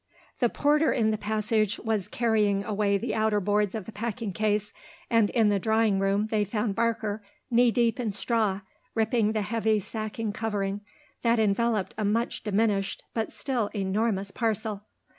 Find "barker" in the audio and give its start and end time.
6.73-7.21